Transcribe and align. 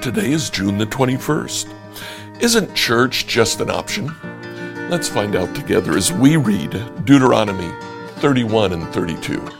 Today 0.00 0.30
is 0.30 0.48
June 0.48 0.78
the 0.78 0.86
21st. 0.86 1.74
Isn't 2.40 2.74
church 2.76 3.26
just 3.26 3.60
an 3.60 3.68
option? 3.68 4.14
Let's 4.88 5.08
find 5.08 5.34
out 5.34 5.52
together 5.56 5.96
as 5.96 6.12
we 6.12 6.36
read 6.36 6.70
Deuteronomy 7.04 7.72
31 8.20 8.74
and 8.74 8.86
32. 8.94 9.57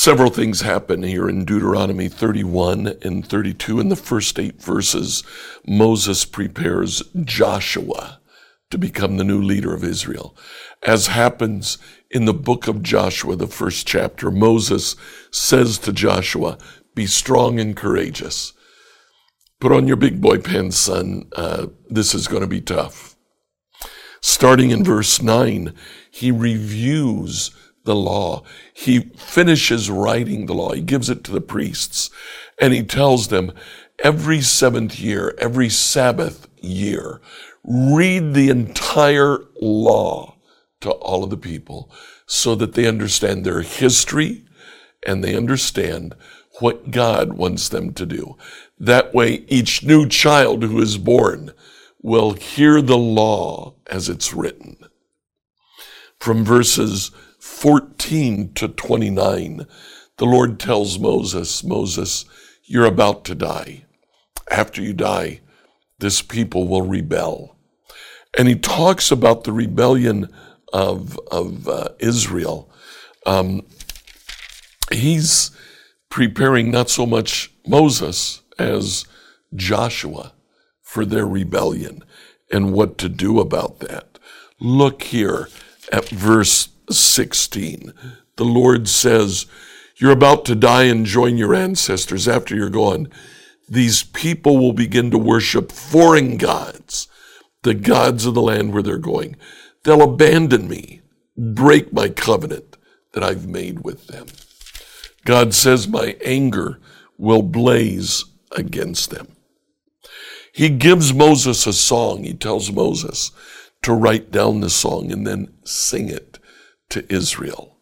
Several 0.00 0.30
things 0.30 0.62
happen 0.62 1.02
here 1.02 1.28
in 1.28 1.44
Deuteronomy 1.44 2.08
31 2.08 2.94
and 3.02 3.22
32. 3.22 3.80
In 3.80 3.90
the 3.90 3.96
first 3.96 4.38
eight 4.38 4.58
verses, 4.58 5.22
Moses 5.66 6.24
prepares 6.24 7.02
Joshua 7.22 8.18
to 8.70 8.78
become 8.78 9.18
the 9.18 9.24
new 9.24 9.42
leader 9.42 9.74
of 9.74 9.84
Israel. 9.84 10.34
As 10.82 11.08
happens 11.08 11.76
in 12.10 12.24
the 12.24 12.32
book 12.32 12.66
of 12.66 12.82
Joshua, 12.82 13.36
the 13.36 13.46
first 13.46 13.86
chapter, 13.86 14.30
Moses 14.30 14.96
says 15.30 15.78
to 15.80 15.92
Joshua, 15.92 16.56
Be 16.94 17.06
strong 17.06 17.60
and 17.60 17.76
courageous. 17.76 18.54
Put 19.60 19.70
on 19.70 19.86
your 19.86 19.96
big 19.96 20.22
boy 20.22 20.38
pants, 20.38 20.78
son. 20.78 21.28
Uh, 21.36 21.66
this 21.90 22.14
is 22.14 22.26
going 22.26 22.40
to 22.40 22.48
be 22.48 22.62
tough. 22.62 23.16
Starting 24.22 24.70
in 24.70 24.82
verse 24.82 25.20
9, 25.20 25.74
he 26.10 26.30
reviews 26.30 27.50
the 27.90 27.96
law. 27.96 28.44
He 28.72 29.00
finishes 29.00 29.90
writing 29.90 30.46
the 30.46 30.54
law. 30.54 30.72
He 30.72 30.80
gives 30.80 31.10
it 31.10 31.24
to 31.24 31.32
the 31.32 31.40
priests 31.40 32.10
and 32.60 32.72
he 32.72 32.84
tells 32.84 33.28
them 33.28 33.52
every 33.98 34.40
seventh 34.40 35.00
year, 35.00 35.34
every 35.38 35.68
Sabbath 35.68 36.46
year, 36.60 37.20
read 37.64 38.34
the 38.34 38.48
entire 38.48 39.38
law 39.60 40.36
to 40.80 40.90
all 40.90 41.24
of 41.24 41.30
the 41.30 41.36
people 41.36 41.90
so 42.26 42.54
that 42.54 42.74
they 42.74 42.86
understand 42.86 43.44
their 43.44 43.62
history 43.62 44.44
and 45.04 45.24
they 45.24 45.36
understand 45.36 46.14
what 46.60 46.90
God 46.90 47.32
wants 47.32 47.68
them 47.68 47.92
to 47.94 48.06
do. 48.06 48.36
That 48.78 49.12
way, 49.12 49.44
each 49.48 49.82
new 49.82 50.08
child 50.08 50.62
who 50.62 50.80
is 50.80 50.96
born 50.96 51.52
will 52.02 52.32
hear 52.34 52.80
the 52.80 52.98
law 52.98 53.74
as 53.86 54.08
it's 54.08 54.32
written. 54.32 54.76
From 56.18 56.44
verses 56.44 57.10
14 57.40 58.52
to 58.54 58.68
29, 58.68 59.66
the 60.18 60.24
Lord 60.24 60.60
tells 60.60 60.98
Moses, 60.98 61.64
Moses, 61.64 62.26
you're 62.64 62.84
about 62.84 63.24
to 63.24 63.34
die. 63.34 63.84
After 64.50 64.82
you 64.82 64.92
die, 64.92 65.40
this 65.98 66.22
people 66.22 66.68
will 66.68 66.82
rebel. 66.82 67.56
And 68.38 68.46
he 68.46 68.56
talks 68.56 69.10
about 69.10 69.44
the 69.44 69.52
rebellion 69.52 70.28
of, 70.72 71.18
of 71.30 71.66
uh, 71.66 71.88
Israel. 71.98 72.70
Um, 73.26 73.66
he's 74.92 75.50
preparing 76.10 76.70
not 76.70 76.90
so 76.90 77.06
much 77.06 77.52
Moses 77.66 78.42
as 78.58 79.06
Joshua 79.54 80.32
for 80.82 81.04
their 81.04 81.26
rebellion 81.26 82.04
and 82.52 82.72
what 82.72 82.98
to 82.98 83.08
do 83.08 83.40
about 83.40 83.80
that. 83.80 84.18
Look 84.60 85.04
here 85.04 85.48
at 85.90 86.08
verse 86.08 86.68
16. 86.98 87.92
The 88.36 88.44
Lord 88.44 88.88
says, 88.88 89.46
You're 89.96 90.12
about 90.12 90.44
to 90.46 90.54
die 90.54 90.84
and 90.84 91.06
join 91.06 91.36
your 91.36 91.54
ancestors 91.54 92.26
after 92.26 92.54
you're 92.54 92.70
gone. 92.70 93.08
These 93.68 94.02
people 94.02 94.58
will 94.58 94.72
begin 94.72 95.10
to 95.10 95.18
worship 95.18 95.70
foreign 95.70 96.36
gods, 96.36 97.06
the 97.62 97.74
gods 97.74 98.26
of 98.26 98.34
the 98.34 98.42
land 98.42 98.72
where 98.72 98.82
they're 98.82 98.98
going. 98.98 99.36
They'll 99.84 100.02
abandon 100.02 100.68
me, 100.68 101.02
break 101.36 101.92
my 101.92 102.08
covenant 102.08 102.76
that 103.12 103.22
I've 103.22 103.46
made 103.46 103.80
with 103.80 104.06
them. 104.06 104.26
God 105.24 105.54
says, 105.54 105.86
My 105.86 106.16
anger 106.24 106.80
will 107.18 107.42
blaze 107.42 108.24
against 108.52 109.10
them. 109.10 109.36
He 110.52 110.68
gives 110.68 111.14
Moses 111.14 111.66
a 111.66 111.72
song. 111.72 112.24
He 112.24 112.34
tells 112.34 112.72
Moses 112.72 113.30
to 113.82 113.92
write 113.92 114.30
down 114.30 114.60
the 114.60 114.70
song 114.70 115.12
and 115.12 115.26
then 115.26 115.52
sing 115.64 116.08
it 116.08 116.29
to 116.90 117.12
Israel. 117.12 117.76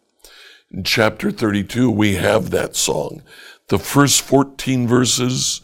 In 0.71 0.83
chapter 0.83 1.31
32, 1.31 1.89
we 1.89 2.15
have 2.15 2.49
that 2.49 2.75
song. 2.75 3.23
The 3.67 3.79
first 3.79 4.21
14 4.21 4.87
verses, 4.87 5.61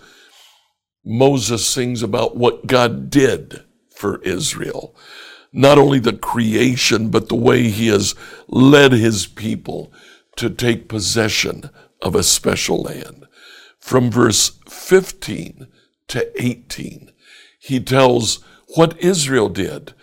Moses 1.03 1.65
sings 1.65 2.03
about 2.03 2.35
what 2.35 2.67
God 2.67 3.09
did 3.09 3.63
for 3.95 4.21
Israel. 4.23 4.95
Not 5.53 5.77
only 5.77 5.99
the 5.99 6.13
creation, 6.13 7.09
but 7.09 7.29
the 7.29 7.35
way 7.35 7.69
he 7.69 7.87
has 7.87 8.15
led 8.47 8.91
his 8.91 9.25
people 9.25 9.93
to 10.35 10.49
take 10.49 10.89
possession 10.89 11.69
of 12.01 12.15
a 12.15 12.23
special 12.23 12.81
land. 12.81 13.25
From 13.79 14.11
verse 14.11 14.59
15 14.67 15.67
to 16.09 16.43
18, 16.43 17.11
he 17.59 17.79
tells 17.79 18.43
what 18.75 18.99
Israel 18.99 19.49
did 19.49 19.93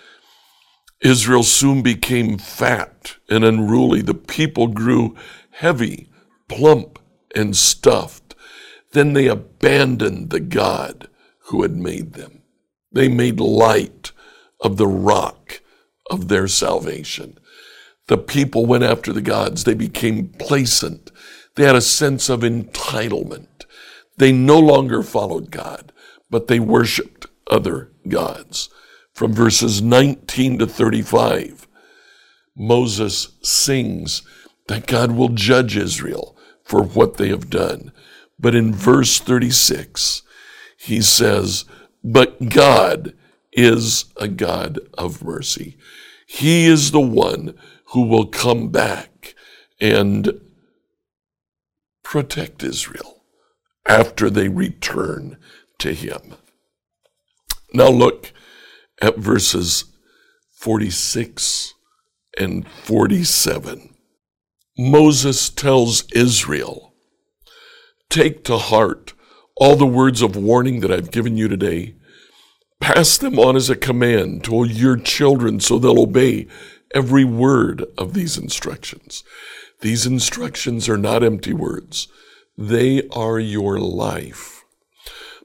Israel 1.03 1.43
soon 1.43 1.83
became 1.83 2.39
fat 2.39 3.17
and 3.29 3.45
unruly. 3.45 4.03
The 4.03 4.15
people 4.15 4.69
grew 4.69 5.17
heavy, 5.51 6.09
plump, 6.49 7.01
and 7.35 7.57
stuffed. 7.57 8.35
Then 8.93 9.13
they 9.13 9.27
abandoned 9.27 10.31
the 10.31 10.41
God 10.41 11.09
who 11.47 11.63
had 11.63 11.77
made 11.77 12.13
them. 12.13 12.43
They 12.93 13.09
made 13.09 13.41
light 13.41 14.13
of 14.61 14.77
the 14.77 14.87
rock 14.87 15.61
of 16.09 16.29
their 16.29 16.47
salvation. 16.47 17.39
The 18.07 18.19
people 18.19 18.67
went 18.67 18.84
after 18.84 19.13
the 19.13 19.23
gods. 19.23 19.65
They 19.65 19.75
became 19.75 20.29
placent. 20.29 21.11
They 21.57 21.65
had 21.65 21.75
a 21.75 21.81
sense 21.81 22.29
of 22.29 22.41
entitlement. 22.41 23.65
They 24.19 24.31
no 24.31 24.59
longer 24.59 25.03
followed 25.03 25.51
God, 25.51 25.93
but 26.31 26.47
they 26.47 26.61
worshiped 26.61 27.27
other 27.51 27.91
gods 28.07 28.69
from 29.12 29.33
verses 29.33 29.83
19 29.83 30.59
to 30.59 30.67
35, 30.67 31.69
Moses 32.56 33.28
sings 33.43 34.23
that 34.69 34.87
God 34.87 35.12
will 35.12 35.28
judge 35.28 35.77
Israel 35.77 36.37
for 36.65 36.83
what 36.83 37.17
they 37.17 37.28
have 37.28 37.51
done. 37.51 37.93
But 38.39 38.55
in 38.55 38.75
verse 38.75 39.19
36, 39.19 40.22
he 40.77 41.01
says, 41.01 41.65
But 42.03 42.49
God 42.49 43.15
is 43.53 44.06
a 44.17 44.28
God 44.28 44.78
of 44.95 45.22
mercy. 45.22 45.77
He 46.27 46.67
is 46.67 46.91
the 46.91 47.01
one 47.01 47.55
who 47.87 48.06
will 48.06 48.27
come 48.27 48.71
back 48.71 49.34
and 49.81 50.41
protect 52.03 52.62
Israel 52.62 53.25
after 53.87 54.31
they 54.31 54.49
return 54.49 55.37
to 55.78 55.93
him. 55.93 56.34
Now 57.75 57.89
look 57.89 58.33
at 59.03 59.19
verses 59.19 59.85
46 60.53 61.75
and 62.39 62.67
47. 62.67 63.95
Moses 64.79 65.51
tells 65.51 66.11
Israel, 66.13 66.95
Take 68.09 68.45
to 68.45 68.57
heart 68.57 69.13
all 69.57 69.77
the 69.77 69.87
words 69.87 70.23
of 70.23 70.37
warning 70.37 70.81
that 70.81 70.93
I've 70.93 71.11
given 71.11 71.37
you 71.37 71.49
today. 71.49 71.97
Pass 72.81 73.19
them 73.19 73.39
on 73.39 73.57
as 73.57 73.69
a 73.69 73.77
command 73.77 74.45
to 74.45 74.55
all 74.55 74.67
your 74.67 74.97
children 74.97 75.61
so 75.61 75.79
they'll 75.79 76.01
obey 76.01 76.47
every 76.95 77.25
word 77.25 77.84
of 77.99 78.15
these 78.15 78.39
instructions. 78.39 79.25
These 79.81 80.07
instructions 80.07 80.89
are 80.89 80.97
not 80.97 81.23
empty 81.25 81.53
words. 81.53 82.09
They 82.57 83.09
are 83.09 83.39
your 83.39 83.78
life. 83.78 84.61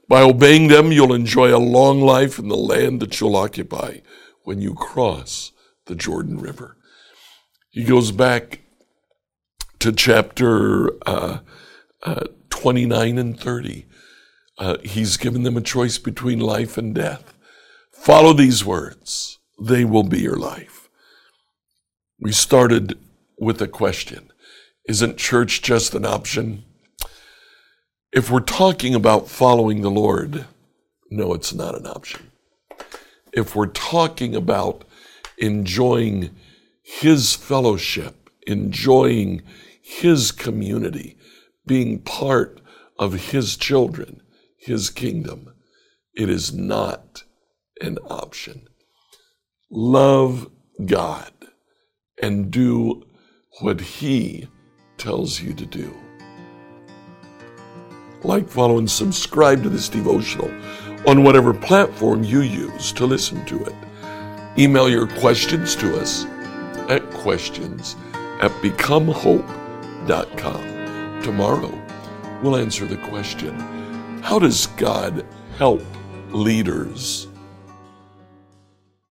By 0.08 0.22
obeying 0.22 0.68
them, 0.68 0.90
you'll 0.90 1.12
enjoy 1.12 1.54
a 1.54 1.58
long 1.58 2.00
life 2.00 2.38
in 2.38 2.48
the 2.48 2.56
land 2.56 3.00
that 3.00 3.20
you'll 3.20 3.36
occupy 3.36 3.98
when 4.42 4.62
you 4.62 4.74
cross 4.74 5.52
the 5.84 5.94
Jordan 5.94 6.40
River. 6.40 6.76
He 7.70 7.84
goes 7.84 8.10
back 8.10 8.60
to 9.80 9.92
chapter 9.92 10.90
uh, 11.06 11.40
uh, 12.02 12.24
29 12.48 13.18
and 13.18 13.38
30. 13.38 13.86
Uh, 14.56 14.78
he's 14.82 15.18
given 15.18 15.42
them 15.42 15.56
a 15.56 15.60
choice 15.60 15.98
between 15.98 16.40
life 16.40 16.78
and 16.78 16.94
death. 16.94 17.34
Follow 17.92 18.32
these 18.32 18.64
words, 18.64 19.38
they 19.60 19.84
will 19.84 20.02
be 20.04 20.20
your 20.20 20.36
life. 20.36 20.88
We 22.18 22.32
started 22.32 22.98
with 23.38 23.60
a 23.60 23.68
question 23.68 24.30
Isn't 24.88 25.18
church 25.18 25.60
just 25.60 25.94
an 25.94 26.06
option? 26.06 26.64
If 28.10 28.30
we're 28.30 28.40
talking 28.40 28.94
about 28.94 29.28
following 29.28 29.82
the 29.82 29.90
Lord, 29.90 30.46
no, 31.10 31.34
it's 31.34 31.52
not 31.52 31.74
an 31.74 31.86
option. 31.86 32.30
If 33.34 33.54
we're 33.54 33.66
talking 33.66 34.34
about 34.34 34.84
enjoying 35.36 36.30
His 36.82 37.34
fellowship, 37.34 38.30
enjoying 38.46 39.42
His 39.82 40.32
community, 40.32 41.18
being 41.66 41.98
part 41.98 42.62
of 42.98 43.30
His 43.32 43.58
children, 43.58 44.22
His 44.56 44.88
kingdom, 44.88 45.52
it 46.14 46.30
is 46.30 46.54
not 46.54 47.24
an 47.82 47.98
option. 48.08 48.68
love 49.70 50.50
God 50.84 51.32
and 52.22 52.50
do 52.50 53.06
what 53.60 53.80
He 53.80 54.48
tells 54.96 55.42
you 55.42 55.52
to 55.52 55.66
do. 55.66 56.07
Like, 58.24 58.48
follow, 58.48 58.78
and 58.78 58.90
subscribe 58.90 59.62
to 59.62 59.68
this 59.68 59.88
devotional 59.88 60.50
on 61.06 61.22
whatever 61.22 61.54
platform 61.54 62.24
you 62.24 62.40
use 62.40 62.90
to 62.92 63.06
listen 63.06 63.44
to 63.46 63.64
it. 63.64 63.74
Email 64.58 64.88
your 64.88 65.06
questions 65.06 65.76
to 65.76 66.00
us 66.00 66.24
at 66.88 67.08
questions 67.10 67.94
at 68.40 68.50
becomehope.com. 68.62 71.22
Tomorrow, 71.22 71.78
we'll 72.42 72.56
answer 72.56 72.86
the 72.86 72.96
question 72.96 73.54
How 74.22 74.38
does 74.38 74.68
God 74.68 75.26
help 75.56 75.82
leaders? 76.30 77.28